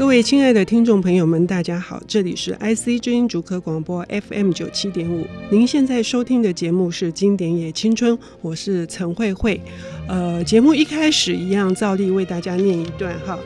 [0.00, 5.26] 各位亲爱的听众朋友们，大家好，这里是 IC 之音竹科广播 FM 九七点五。
[5.50, 9.60] 您现在收听的节目是《经典也青春》，我是陈慧慧。
[10.08, 13.38] 呃，节目一开始一样，照例为大家念一段哈。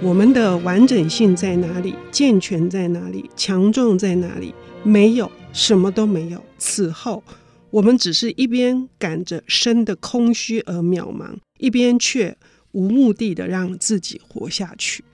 [0.00, 1.94] 我们的完整性在哪里？
[2.10, 3.28] 健全在哪里？
[3.36, 4.54] 强壮在哪里？
[4.82, 6.42] 没有，什么都没有。
[6.56, 7.22] 此后，
[7.68, 12.34] 我们只是一边赶着生的空虚而渺茫，一边却
[12.72, 15.04] 无目的的让自己活下去。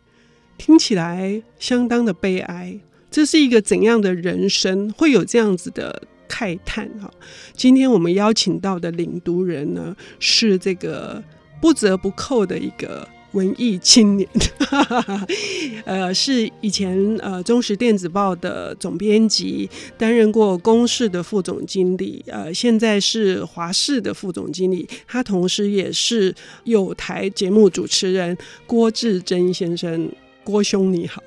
[0.57, 2.79] 听起来相当的悲哀。
[3.11, 4.93] 这是一个怎样的人生？
[4.93, 7.11] 会有这样子的慨叹哈。
[7.55, 11.23] 今天我们邀请到的领读人呢，是这个
[11.61, 13.09] 不折不扣的一个。
[13.35, 14.29] 文艺青年，
[15.85, 19.69] 呃，是以前呃中时电子报的总编辑，
[19.99, 24.89] 担任过公视的副总经理，呃，现在是华视的副总经理。
[25.09, 26.33] 他同时也是
[26.63, 28.39] 友台节目主持人
[28.69, 30.09] 郭志珍先生，
[30.45, 31.25] 郭兄你好。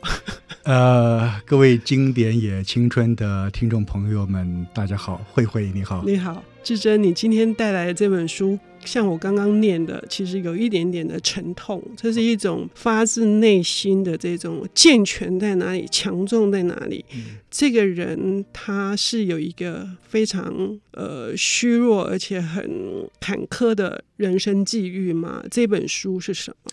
[0.63, 8.59] 呃，各位经典也青春的听众朋友们，大家好，慧慧你好，你好，志珍，你今天带来的这本书。
[8.85, 11.81] 像我刚刚念的，其实有一点点的沉痛。
[11.97, 17.03] 这是一种发自内心的这种健全在哪里，强壮在哪里。
[17.15, 25.43] 嗯、这个人他是有一个非常呃虚弱而且很坎坷的人生际遇吗？
[25.49, 26.71] 这本书是什么？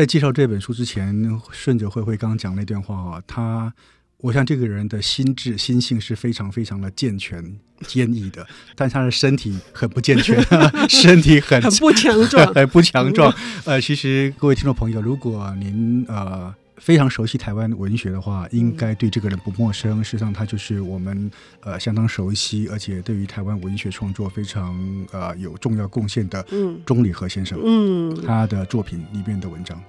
[0.00, 3.72] 在介绍这本书之前，顺着慧慧刚刚讲那段话啊，他。
[4.18, 10.42] 我想这个人的心智、心性是非常非常的健全、坚毅的，但他的身体很不健全，
[10.88, 13.32] 身体很很不强壮， 很不强壮。
[13.66, 20.02] 呃，其实各位听众朋友，如果您呃非常熟悉台湾文学的话，应该对这个人不陌生。
[20.04, 24.78] 实际上，他就是我们呃相当熟悉，而且对于台湾文学创作非常
[25.12, 26.44] 呃有重要贡献的
[26.84, 27.58] 钟理和先生。
[27.64, 29.80] 嗯，他的作品里面的文章。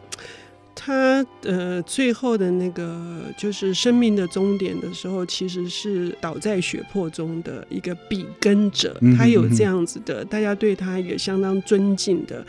[0.79, 12.45] 他呃，最后的那个就是生命的终点的时候，其实是倒在血泊中的一个笔耕者，他有这样子的，大家对他也相当尊敬的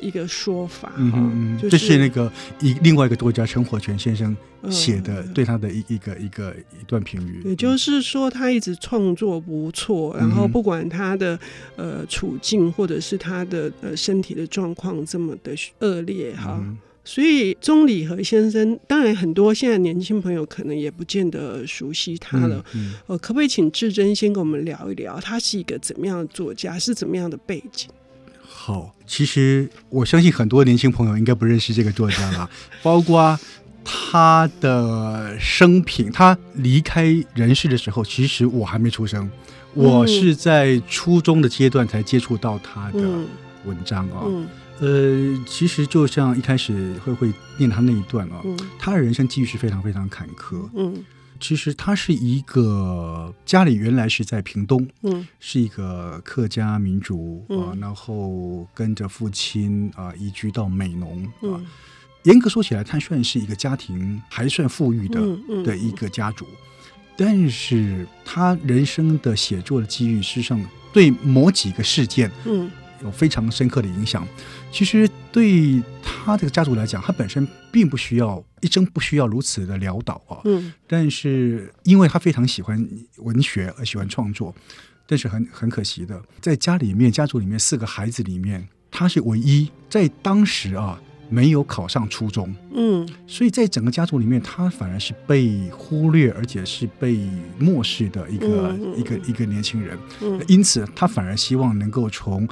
[0.00, 1.30] 一个说法哈。
[1.68, 4.34] 这是那个一另外一个作家陈火泉先生
[4.70, 11.38] 写的对他的一一个一个一段评语，也就是说他一直创作不错，然后不管他的
[11.76, 16.64] 呃处境或者是他的呃身体的状况这么的恶劣哈。
[17.06, 22.56] 所以钟理和先生，当然很多现在年轻朋友可能也不见得熟悉他了。
[22.74, 27.88] 嗯嗯、呃，可不可以请志珍先跟我们聊一聊，他是一个怎么样的作家，是怎么样的背景？
[28.42, 32.50] 好，其实我相信很多年轻朋友应该不认识这个作家了，
[32.82, 33.38] 包括
[33.84, 36.10] 他的生平。
[36.10, 39.30] 他离开人世的时候，其实我还没出生，
[39.74, 43.00] 我是在初中的阶段才接触到他的
[43.64, 44.24] 文章啊。
[44.24, 50.68] 嗯嗯呃，其实就像一开始慧慧念他那一段啊，嗯、他的人生际遇是非常非常坎坷。
[50.74, 51.02] 嗯，
[51.40, 61.56] 其实他是一个家里原来是在屏东，嗯，是一个客家民族啊，嗯、然后跟着父亲啊移居到美浓啊。
[61.56, 61.66] 嗯、
[62.24, 66.46] 严格说起来，他算是一个家庭还算富裕的、嗯嗯、的一个家族，
[67.16, 72.70] 但是他人生的写作的机遇，事实上对某几个事件，嗯。
[73.02, 74.26] 有非常深刻的影响。
[74.72, 80.40] 其实对他这个家族来讲，他本身并不需要一生不需要如此的潦倒啊。
[80.44, 80.72] 嗯。
[80.86, 82.86] 但是因为他非常喜欢
[83.18, 84.54] 文学而喜欢创作，
[85.06, 91.00] 但是很很可惜的，在家里面家族里面四个孩子里面，他是唯一在当时啊。
[91.28, 97.18] 没有考上初中，嗯，所以在整个家族里面，他反而是被忽略，而且是被
[97.58, 99.98] 漠视的一个、嗯、一个一个年轻人。
[100.20, 102.48] 嗯，因此他反而希望能够从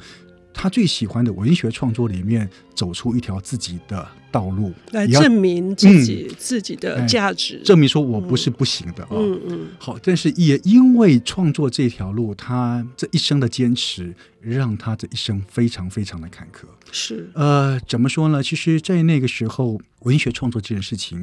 [0.55, 9.09] 他最喜欢的文学创作里面走出一条自己的道路，来证明自己、嗯、自己的价值，证明说我不是不行的啊。
[9.11, 9.67] 嗯嗯。
[9.77, 16.63] 好，但是也因为创作这条路，他这一生的坚持，让他这一生非常非常的坎坷。
[16.91, 17.29] 是。
[17.33, 18.41] 呃，怎么说呢？
[18.41, 21.21] 其实，在那个时候，文学创作这件事情，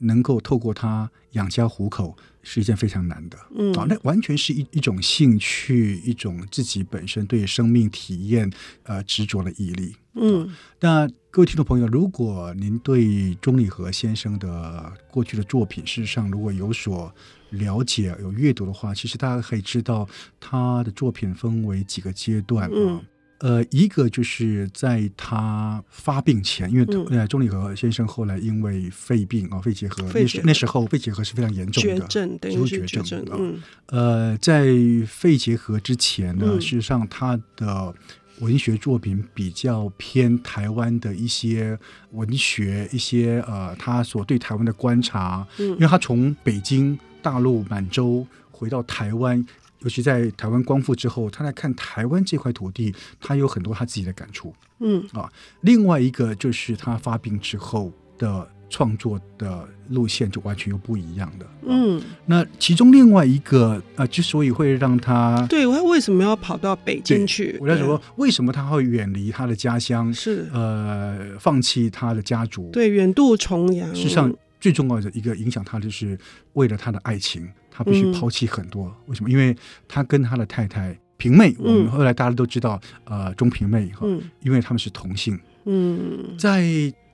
[0.00, 2.16] 能够透过他养家糊口。
[2.42, 8.50] 是一件非常难的，嗯，啊，那完全是一一种兴趣，一种自己本身对生命体验
[8.84, 10.50] 呃执着的毅力，嗯。
[10.80, 17.14] 那各位听众朋友，如果您对钟理和先生的过去的作品，事实上如果有所
[17.50, 20.08] 了解、有阅读的话，其实大家可以知道
[20.40, 22.72] 他的作品分为几个阶段啊。
[22.74, 23.04] 嗯
[23.40, 33.24] 呃，一个就是在他发病前，因为呃，钟理和先生后来因为肺病啊，肺结核，那时那时候肺结核是非常严重的，绝症，等于是绝症。
[33.32, 34.66] 嗯，呃，在
[35.06, 37.94] 肺结核之前呢，事实上他的
[38.40, 41.78] 文学作品比较偏台湾的一些
[42.12, 49.42] 文学，一些呃，他所对台湾的观察，嗯，因为他从北京、大陆、满洲回到台湾，
[49.80, 55.30] 尤其在台湾光复之后，他来看台湾这块土地，他有很多他自己的感触，嗯啊。
[55.62, 58.48] 另外一个就是他发病之后的。
[58.72, 67.58] 创作的路线就完全又不一样的，嗯，那其中另外一个呃，之所以会让他对，他为什么要跑到北京去？
[67.60, 70.14] 我在说，为什么他会远离他的家乡？
[70.14, 73.92] 是呃，放弃他的家族，对，远渡重洋。
[73.92, 76.16] 实际上，最重要的一个影响他，就是
[76.52, 77.50] 为了他的爱情，
[77.80, 78.84] 他必须抛弃很多。
[78.86, 79.30] 嗯、为什么？
[79.30, 79.56] 因为
[79.88, 86.62] 他跟他的太太平妹，我们后来大家都知道，呃，钟平妹哈，嗯，因为他们是同性，嗯，在。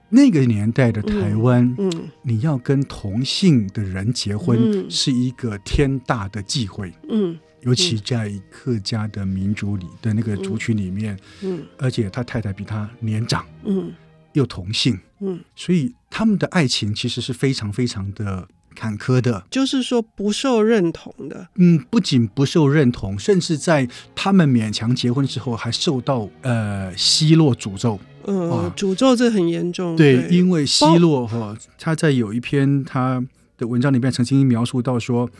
[0.08, 13.92] 那个年代的台湾，嗯嗯、你要跟同性的人结婚是一个天大的忌讳，嗯，尤其在客家的民族里的那个族群里面，嗯，而且他太太比他年长，嗯，
[14.34, 18.46] 又同性，嗯，所以他们的爱情其实是非常非常的
[18.76, 27.98] 坎坷的，就是说不受认同的，嗯，不仅不受认同，甚至在他们勉强结婚之后，还受到呃奚落诅咒。
[28.28, 29.96] 嗯，诅咒这很严重。
[29.96, 33.24] 对，对，因为奚落哈，他在有一篇他
[33.56, 35.30] 的文章里面曾经描述到说，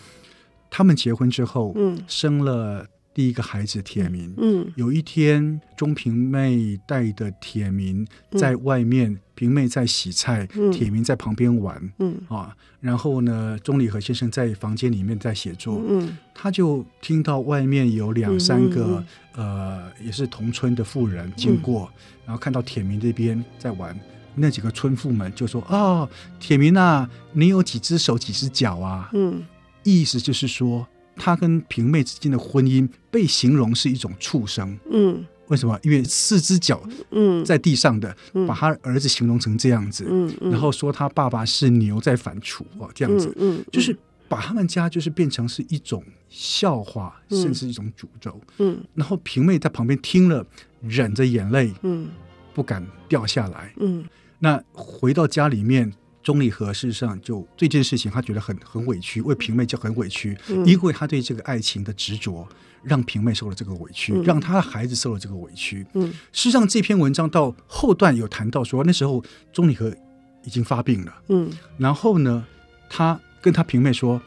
[0.71, 2.87] 他们结婚之后，嗯，生了
[3.17, 12.15] 第一个孩子铁明，嗯，有一天钟平妹带的铁明在外面，嗯、平妹在洗菜，铁明在旁边玩，嗯。
[12.29, 19.03] 啊，然后呢，钟礼和先生在房间里面在写作，嗯，他就听到外面有两三个。
[19.33, 21.97] 呃，也是同村的妇人经过，嗯、
[22.27, 23.99] 然后看到铁明这边在玩，
[24.35, 26.07] 那几个村妇们就说：“哦，
[26.39, 29.43] 铁明啊，你有几只手几只脚啊？”嗯，
[29.85, 30.87] 意思就是说，
[31.17, 34.79] 他跟平妹之间的婚姻被形容是一种畜生。
[34.91, 35.79] 嗯，为什么？
[35.83, 43.97] 因为四只脚嗯在地上的，嗯、把他儿子形容成这样子，嗯，嗯然后说他爸爸是牛在反刍哦，这样子，嗯，嗯就是。
[44.29, 48.41] 把他们家就是变成是一种笑话，嗯、甚至一种诅咒。
[48.59, 50.45] 嗯，然后平妹在旁边听了，
[50.83, 52.09] 忍着眼泪，嗯，
[52.53, 53.73] 不敢掉下来。
[53.77, 54.05] 嗯，
[54.41, 55.93] 那回到家里面，
[56.26, 62.44] 钟离和事实上就这件事情，他觉得很很委屈，为平妹就很委屈，嗯、因为他对这个爱情的执着，
[62.82, 65.87] 让平妹受了这个委屈，嗯、让他的孩子受了这个委屈。
[65.94, 69.94] 嗯，事实上这篇文章到后段有谈到说，那时候钟离和
[70.43, 71.14] 已经发病了。
[71.28, 72.44] 嗯，然后呢，
[72.90, 73.19] 他。
[73.43, 74.20] 跟他平妹说，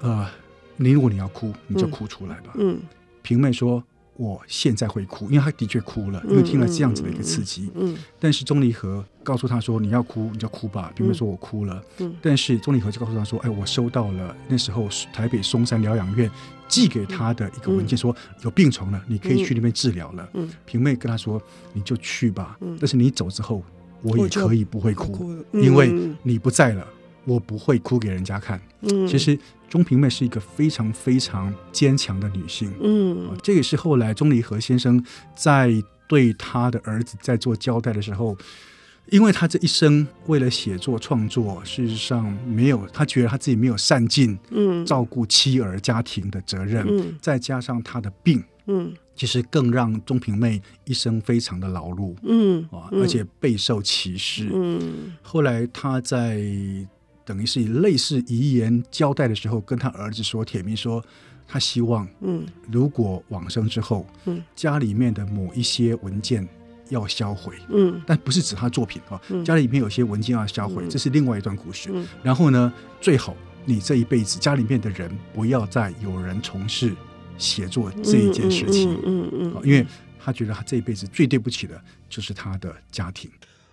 [0.00, 0.28] 呃，
[0.76, 2.52] 你如果你要哭，你就哭出来吧。
[2.58, 2.78] 嗯，
[3.22, 3.82] 平妹说，
[4.16, 7.70] 我现在会哭，因为他的确哭了，因为听了这样子的一个刺激。
[7.74, 10.92] 嗯，但是钟离和告诉他说，你要哭你就哭吧。
[10.96, 11.82] 平妹说我哭了。
[11.98, 16.30] 嗯，但是钟离和就告诉他说，哎，我收到了那时候台北松山疗养院
[16.66, 20.28] 寄给他的一个文件，说有病床了，你可以去那边治疗了。
[20.34, 21.40] 嗯，平妹跟他说，
[21.72, 22.56] 你就去吧。
[22.60, 23.62] 嗯，但是你走之后，
[24.02, 25.92] 我也可以不会哭，因为
[26.22, 26.86] 你不在了。
[27.28, 28.60] 我不会哭给人家看。
[28.82, 29.36] 嗯，其实
[29.68, 32.72] 钟平妹是一个非常非常坚强的女性。
[32.80, 35.04] 嗯，啊，这也是后来钟离和先生
[35.34, 35.72] 在
[36.08, 38.36] 对他的儿子在做交代的时候，
[39.10, 44.86] 因为他这一生为了写作创作，事实上没有，他觉得他自己没有善尽嗯。
[44.86, 52.64] 照顾妻儿家庭的责任，嗯，再加上他的病，嗯，其实更让钟平妹一生非常的劳碌，嗯。
[52.70, 56.40] 啊，而且备受歧视，嗯，后来他在。
[57.26, 61.04] 等于是以类似遗言交代的时候，跟他儿子说，铁明说，
[61.46, 66.48] 他希望，嗯，如果往生之后，嗯，家里面的某一些文件
[66.88, 71.90] 要销毁，嗯，但不是指他作品啊，嗯，家里面有些文件要销毁，嗯，这是另外一段故事。
[71.92, 76.94] 嗯，然后呢，最好你这一辈子家里面的人不要再有人从事
[77.36, 79.84] 写作这一件事情，嗯，嗯，因为
[80.20, 83.28] 他觉得他这一辈子最对不起的就是他的家庭。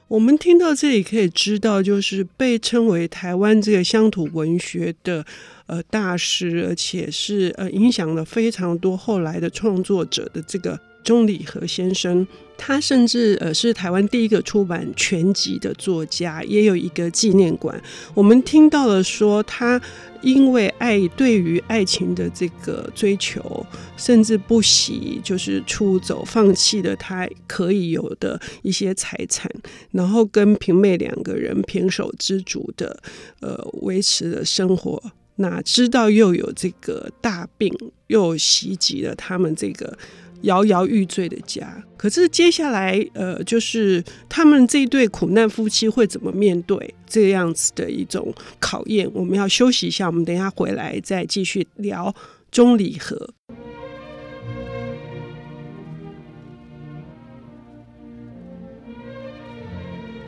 [0.07, 5.25] 我们听到这里可以知道，就是被称为台湾这个乡土文学的
[5.65, 12.25] 呃大师，而且是呃影响了非常多后来的创作者的这个钟理和先生。
[12.55, 17.81] 他甚至呃是台湾第一个出版全集的作家，也有一个纪念馆。
[18.13, 19.81] 我们听到了说他。
[20.23, 23.65] 因为爱，对于爱情的这个追求，
[23.97, 29.51] 甚至不惜就是出走，放弃了他可以有的一些财产，
[29.91, 32.97] 然后跟平妹两个人平手胝足的
[33.41, 35.03] 呃维持了生活。
[35.35, 37.69] 哪知道又有这个大病，
[38.07, 39.97] 又袭击了他们这个。
[40.43, 49.09] 摇摇欲坠的家，可是接下来，呃，就是他们这对苦难夫妻会怎么面对这样子的一种考验？
[49.13, 52.13] 我们要休息一下，我们等一下回来再继续聊
[52.51, 53.33] 钟理和。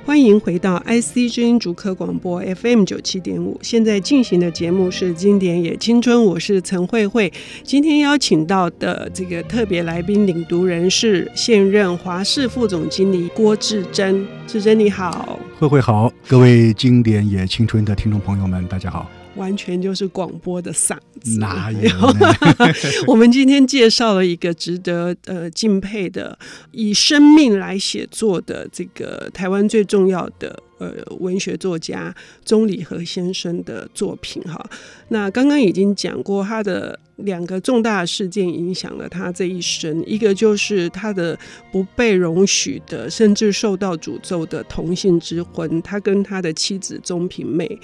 [0.06, 3.60] 欢迎回到 IC 之音竹科广播 FM 九七点五。
[3.64, 7.34] 现在进行的节目是《经典也青春》，我是陈慧慧。
[7.64, 14.28] 今天邀请到的这个特别来宾领读人是现任华视副总经理郭志珍。
[14.46, 19.10] 志珍你好，慧慧好，各位《经典也青春》的听众朋友们，大家好。
[19.36, 21.90] 完全就是广播的嗓子，哪有？
[23.08, 26.38] 我们今天介绍了一个值得呃敬佩的，
[26.72, 32.14] 以生命来写作的这个台湾最重要的呃文学作家
[32.44, 34.64] 钟理和先生的作品哈。
[35.10, 41.38] 那刚刚已经讲过他的两个重大事件影响了他这一生，一个就是他的
[41.72, 47.80] 不被容许的，甚至受到诅咒的同性之婚，他跟他的妻子钟平妹。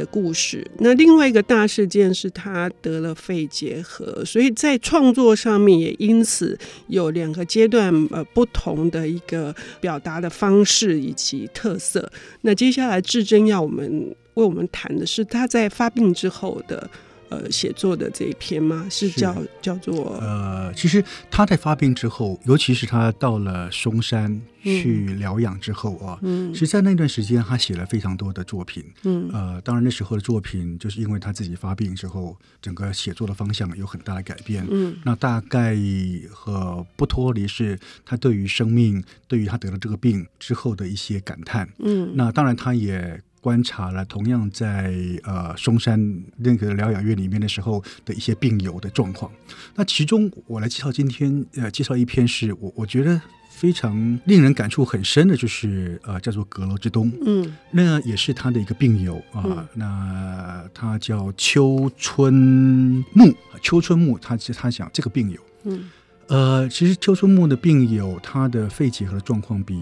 [0.00, 0.66] 的故事。
[0.78, 12.10] 那另外一个大事件是他得了肺结核，所以在创作上面也因此有两个阶段呃不同的一个表达的方式以及特色。
[12.40, 16.88] 那接下来志珍要我们为我们谈的是他在发病之后的。
[17.30, 18.86] 呃，写作的这一篇吗？
[18.90, 19.48] 是叫是。
[19.62, 35.76] 叫做呃，其实他在发病之后，尤其是他到了嵩山去疗养之后啊，嗯，其实在那段时间，他写了非常多的作品，嗯，呃，当然那时候的作品，就是因为他自己发病之后，整个写作的方向有很大的改变，嗯，那大概
[36.32, 43.22] 和不脱离是他对于生命，对于他得了这个病之后的一些感叹，嗯，那当然他也。
[43.40, 44.94] 观察了同样在
[45.24, 49.30] 呃松山那个疗养院里面的时候的一些病友的状况。
[49.74, 57.10] 那其中我来介绍今天呃介绍一篇是我我觉得非常令人感触很深的，就是呃叫做《阁楼之东》。
[57.26, 59.68] 嗯，那也是他的一个病友啊、呃。
[59.74, 62.32] 那他叫秋春
[63.12, 65.40] 木，秋春木他他想这个病友。
[65.64, 65.90] 嗯。
[66.30, 69.76] 呃，其实邱春木的病友，他的肺结核的状况比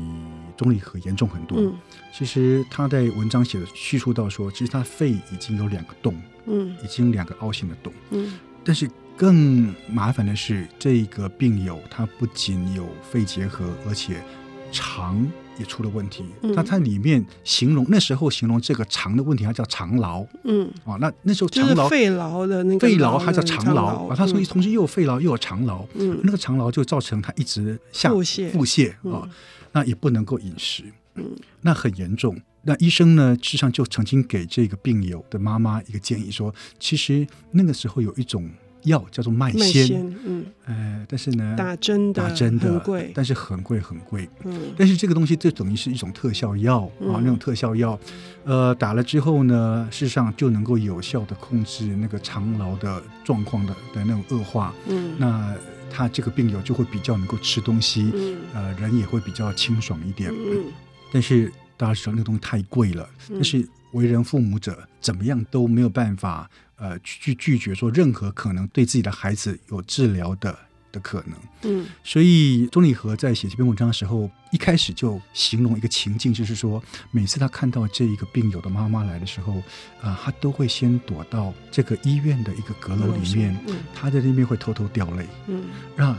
[0.56, 1.58] 钟离和严重很多。
[1.60, 1.74] 嗯，
[2.10, 8.32] 其实他在文章写的叙述到说，其实他肺已经有两个洞，嗯，已经两个凹陷的洞，嗯，
[8.64, 14.24] 但是更麻烦的是，这个病友他不仅有肺结核，而且
[14.72, 15.26] 肠。
[15.58, 20.24] 也出了问题，那它里面形容那时候形容这个肠的问题，它叫肠痨。
[20.44, 24.14] 嗯，啊，那那时候肠痨肺痨的那个肺痨，它叫肠痨啊。
[24.16, 29.28] 他说同时又有肺痨又有肠痨，嗯，那个肠痨就造成他一直下腹泻腹泻啊，
[29.72, 30.84] 那也不能够饮食，
[31.16, 31.24] 嗯，
[31.62, 32.40] 那很严重。
[32.62, 38.48] 那医生呢，实际上就曾经给这个病友的妈妈一个建议说，其实那个时候有一种。
[38.84, 47.98] 药叫做麦纤，嗯，呃，但是呢，打针的，打针的很贵，但是很贵很贵，嗯，但是这个东西就等于是一种特效药、嗯、啊，那种特效药，
[48.44, 55.54] 呃，打了之后呢，事实上就能够有效的控制那个肠痨的状况的的那种恶化，嗯，那
[55.90, 60.64] 他这个病友就会比较能够吃东西，嗯，呃，人也会比较清爽一点，嗯，
[61.12, 66.48] 但是大家知道那个东西太贵了，嗯、但是为人父母者怎么样都没有办法。
[66.78, 70.56] 呃，去拒绝说任何可能对自己的孩子有治疗的
[70.90, 71.36] 的可能。
[71.62, 79.54] 嗯，所以钟理和在写这篇文章的时候，一开始就形容一个情境，就是说，每次他看到这一个病友的妈妈来的时候，
[80.00, 85.64] 啊、呃，他都会先躲到这个医院的一个阁楼里面，嗯，他在那边会偷偷掉泪，嗯，
[85.96, 86.16] 让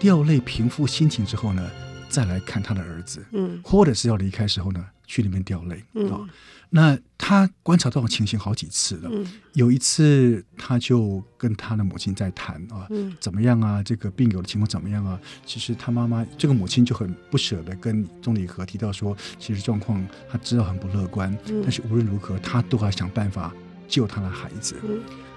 [0.00, 1.70] 掉泪平复心情之后呢，
[2.08, 6.08] 再来看他的儿子，嗯，或者是要离开时候呢，去里面掉泪，嗯。
[6.08, 6.28] 哦
[6.70, 9.08] 那他观察到的情形好几次了。
[9.10, 13.82] 嗯、有一次，他就跟他的母亲在谈啊，嗯、怎么样啊？
[13.82, 15.18] 这个病友的情况怎么样啊？
[15.46, 23.50] 其实他妈妈这个母亲就很不舍得跟钟礼和提到说，其实状况他知道很不乐观，嗯、但是无论如何，他都要想办法
[23.88, 24.76] 救他的孩子。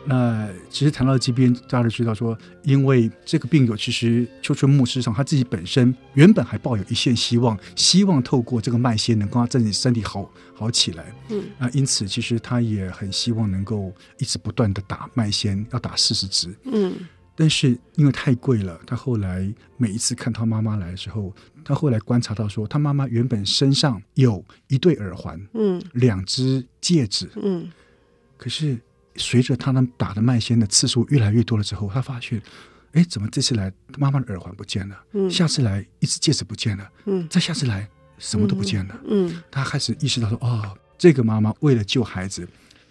[0.06, 11.14] 嗯那其实谈到这边，大家都知道说，因为这个病友其实邱春木事实上他自己本身原本还抱有一线希望，希望透过这个麦纤能够让自己身体好好起来。
[11.30, 16.52] 嗯，那因此其实他也很希望能够一直不断的打麦纤，要打四十支。
[16.64, 16.96] 嗯，
[17.36, 21.32] 但是因为太贵了，他后来每一次看他妈妈来的时候，
[21.64, 27.70] 他后来观察到说，他妈妈原本身上有一对耳环，嗯，两只戒指，嗯，
[28.36, 28.80] 可是。
[29.18, 32.42] 随着他们打的麦纤的次数越来越多了之后，他发现，
[32.94, 34.98] 哎，怎么这次来妈妈的耳环不见了？
[35.12, 37.88] 嗯，下次来一只戒指不见了，嗯，再下次来
[38.18, 42.48] 什么都不见了，嗯，嗯，他开始意识到说，哦，这个妈妈为了救孩子，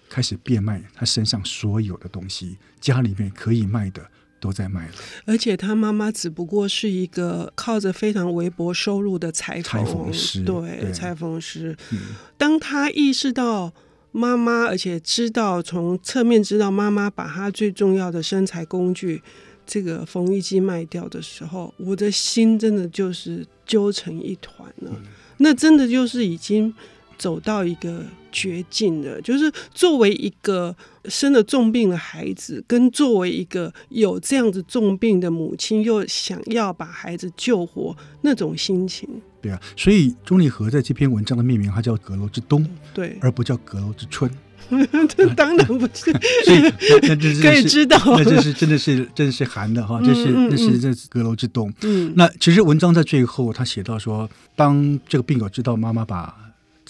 [0.09, 4.07] 开始变卖她身上所有的东西，家里面可以卖的
[4.41, 4.95] 都在卖了。
[5.25, 11.77] 而且他妈妈只不过是一个靠着非常微薄收入的裁缝，裁缝师，对，对裁缝师。
[11.93, 11.99] 嗯，
[12.37, 13.73] 当他意识到。
[14.13, 19.23] 妈妈，而且知道从侧面知道妈妈把她最重要的身材工具
[19.67, 24.91] 这个缝衣机卖掉的时候，我的心真的就是揪成一团了。
[24.93, 25.03] 嗯、
[25.39, 26.75] 那真的就是已经
[27.21, 29.21] 走到一个绝境了。
[29.21, 30.75] 就是作为一个
[31.05, 39.07] 生了重病的孩子，跟作为一个有这样子重病的母亲，又想要把孩子救活，那种心情。
[39.43, 44.31] 对啊，所以钟丽和在这篇文章的命名，它叫《阁楼之冬》，对，而不叫《阁楼之春》。
[45.09, 46.13] 这当然不是，
[46.45, 46.73] 所以
[47.03, 51.73] 那这是 可以知道，那这是真的是真的是寒的哈，这是那是这阁楼之冬。
[51.83, 56.33] 嗯，那其实文章在最后他写到说，当这个病友知道妈妈把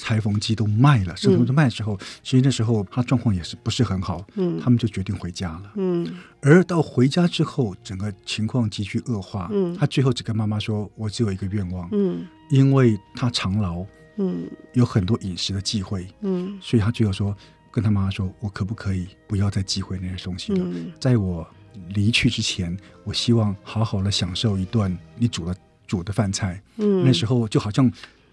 [0.01, 4.25] 裁缝机都卖了，什么都卖的时候，其实那时候他状况也是不是很好。
[4.35, 5.73] 嗯，他们就决定回家了。
[5.77, 6.07] 嗯，
[6.41, 9.49] 而到回家之后，整个情况急剧恶化。
[9.53, 13.85] 嗯，他最后只跟妈妈说：“我只有一个愿望。”嗯，因为他长劳，
[14.17, 16.07] 嗯，有很多饮食的忌讳。
[16.23, 17.37] 嗯，所以他最后说。
[17.73, 20.59] 跟他妈妈说：“我可不可以不要再忌讳那些东西了？
[20.61, 21.47] 嗯、在我
[21.91, 25.55] 离去之前，我希望好好的享受一顿你煮的
[25.87, 26.61] 煮的饭菜。
[26.79, 27.89] 嗯、那时候就好像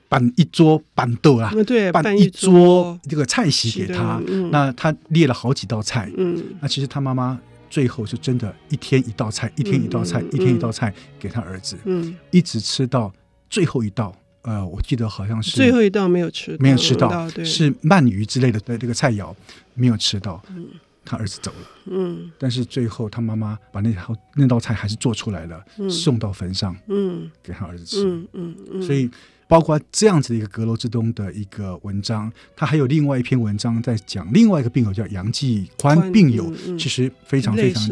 [0.10, 4.22] 办一桌办桌啊，对，办一桌这个菜席给他。
[4.28, 6.12] 嗯、那他列了好几道菜。
[6.18, 11.78] 嗯，那其实他妈妈最后是真的一天一道菜，一天一道菜，嗯、一天一道菜给他儿子。
[11.86, 13.12] 嗯，一直吃到
[13.50, 19.36] 最后一道。”呃，我记得好像是最后一道没有吃到，没有吃到，是鳗鱼之类的的这个菜肴
[19.74, 20.42] 没有吃到。
[20.50, 20.68] 嗯，
[21.04, 21.68] 他儿子走了。
[21.88, 28.08] 嗯，但是最后他妈妈把那道那道菜还是做出来了，送到坟上，嗯，给他儿子吃。
[28.08, 29.10] 嗯嗯嗯，所以。
[29.48, 37.88] 包括这样子的一个阁楼之东的一个文章，他还有另外一篇文章在讲另外一个病友叫杨继宽病友，其实非常非常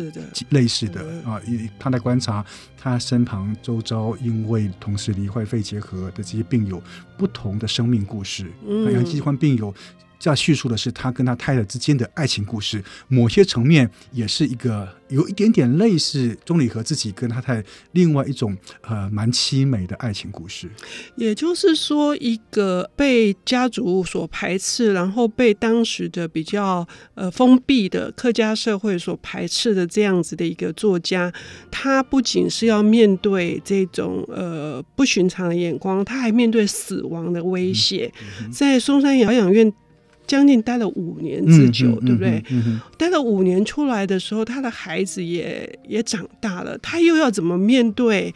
[0.49, 1.41] 类似的，啊，
[1.79, 2.45] 他在观察
[2.77, 6.81] 他身旁周遭因为同时罹患肺结核的这些病友
[7.17, 8.51] 不同的生命故事。
[8.67, 9.73] 嗯、杨继宽病友。
[10.19, 20.69] 这样叙述的是他跟他太太之间的爱情故事，某些层面也是一个有一点点类似钟理和自己跟他太太另外一种呃蛮凄美的爱情故事。
[21.15, 31.31] 也就是说，一个被家族所排斥，然后被当时的比较呃封闭的客家社会所排斥的这样子的一个作家，
[31.69, 39.71] 他不仅是要面对这种呃不寻常的眼光，他还面对死亡的威胁，嗯嗯、在松山疗养院。
[40.27, 42.43] 将近待了五年之久，嗯、对不对？
[42.97, 48.33] 待了五年出来的时候，他的孩子也也长大了，他又要怎么面对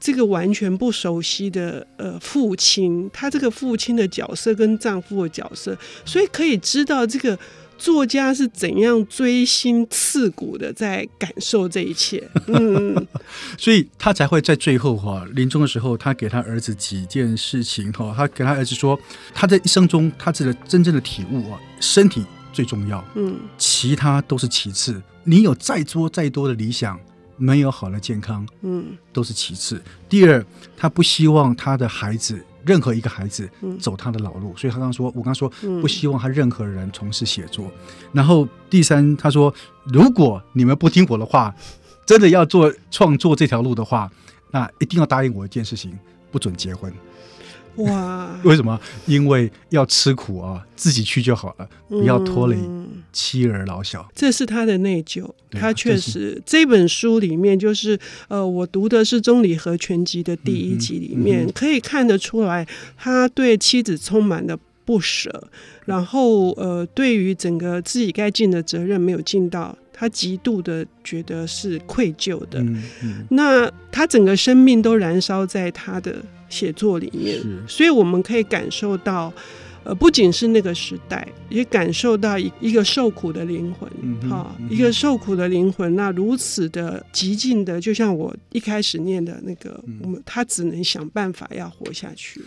[0.00, 3.08] 这个完全不熟悉的呃父亲？
[3.12, 7.38] 他这个父亲的角色跟丈夫的角色，所以可以知道这个。
[7.78, 13.06] 作家是怎样锥心刺骨的在感受这一切， 嗯，
[13.56, 18.98] 所以他才会在最后哈临终的时候，他给他儿子几件事情哈，他给他儿子说，
[19.32, 25.00] 他在一生中他自己的真正的体悟啊，身体最重要，嗯，其他都是其次。
[25.22, 26.98] 你有再多再多的理想，
[27.36, 29.80] 没有好的健康，嗯，都是其次。
[30.08, 30.44] 第二，
[30.76, 32.44] 他不希望他的孩子。
[32.68, 33.48] 任何一个孩子
[33.80, 35.48] 走他的老路，嗯、所以他刚说，我刚说
[35.80, 37.64] 不希望他任何人从事写作。
[37.64, 37.72] 嗯、
[38.12, 39.52] 然后第三，他说，
[39.84, 41.54] 如果你们不听我的话，
[42.04, 44.10] 真的要做创作这条路的话，
[44.50, 45.98] 那一定要答应我一件事情，
[46.30, 46.92] 不准结婚。
[47.78, 48.38] 哇！
[48.44, 48.78] 为什么？
[49.06, 52.56] 因为要吃苦啊，自己去就好了，不要拖累
[53.12, 54.02] 妻儿老小。
[54.02, 55.28] 嗯、这是他的内疚。
[55.52, 62.66] 他确实，这，这本书里面，就是呃，我读的是《钟理和全集》的第一集里面，嗯嗯、可以看得出来，
[62.98, 64.58] 他对妻子充满了
[64.88, 65.30] 不舍，
[65.84, 72.60] 然后呃，对于整个自己该尽的责任没有尽到，他极度的觉得是愧疚的。
[72.60, 76.16] 嗯嗯、那他整个生命都燃烧在他的。
[76.50, 79.30] 写作里面，所以我们可以感受到，
[79.84, 83.86] 呃，不仅是那个时代，也感受到一一个受苦的灵魂，
[84.30, 92.40] 哈、嗯，嗯、一个受苦的灵魂，那如此的极尽的，就像我一开始念的那个，嗯、我们他只能想办法要活下去。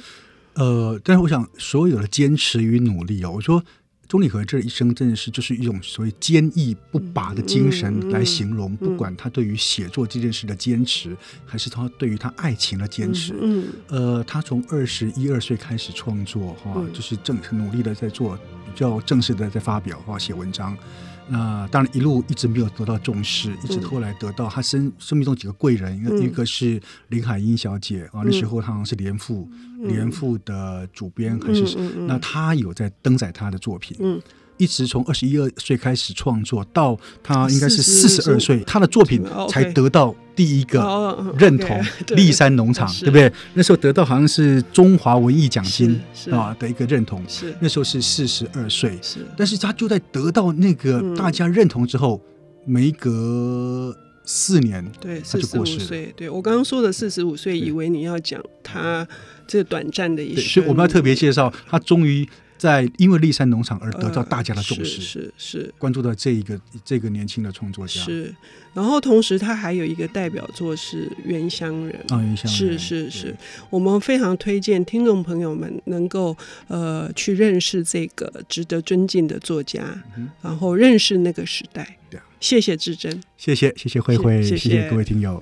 [0.55, 3.63] 呃，但是我想，所有的坚持与努力哦，我说。
[4.07, 13.33] 钟理和这一生真的是就是一种所谓坚毅不拔的精神来形容，不管他对于写作这件事的坚持，还是他对于他爱情的坚持。
[13.39, 20.75] 嗯，呃，他从二十一二岁开始创作，哈，就是正很努力的在做，比较正式的在发表，或，写文章。
[21.27, 29.49] 那当然一路一直没有得到重视，一直后来得到他生生命中几个贵人，一个一个是林海音小姐啊，那时候她好像是联副
[29.83, 34.21] 联副的主编还是那他有在登载他的作品。
[34.61, 41.83] 一直从二十一二岁开始创作，到他应该是四十二岁，他的作品才得到第一个认同。
[42.09, 43.33] 立山农场，对不对？
[43.55, 47.23] 那时候得到好像是中华文艺奖金啊的一个认同。
[47.27, 49.25] 是那时候是四十二岁，是。
[49.35, 52.21] 但是他就在得到那个大家认同之后，
[52.63, 55.79] 没隔四年，对，他就过世了。
[55.79, 59.07] 四十五岁，对，我刚刚说的四十五岁，以为你要讲他
[59.47, 60.43] 这短暂的一生。
[60.43, 62.29] 所以我们要特别介绍，他终于
[62.61, 65.73] 在因为立山农场而得到大家的重视，呃、是是，是。
[65.79, 67.99] 关注到这一个这个年轻的创作家。
[68.01, 68.35] 是，
[68.71, 72.53] 然后同时他还有一个代表作是《原乡人》啊，原乡人。
[72.53, 73.35] 是是是，
[73.71, 79.81] 我们非常推荐听众朋友们能够呃去认识这个值得尊敬的作家，
[80.15, 81.97] 嗯、然后认识那个时代。
[82.39, 85.41] 谢谢至真，谢谢谢谢慧慧，谢谢各位听友。